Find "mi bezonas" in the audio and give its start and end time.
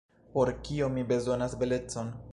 0.95-1.57